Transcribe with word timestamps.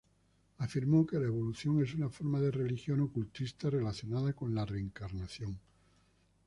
Afirmó 0.57 1.05
que 1.05 1.19
la 1.19 1.27
evolución 1.27 1.79
es 1.83 1.93
una 1.93 2.09
forma 2.09 2.39
de 2.41 2.49
religión 2.49 3.01
ocultista 3.01 3.69
relacionada 3.69 4.33
con 4.33 4.55
la 4.55 4.65
reencarnación. 4.65 5.59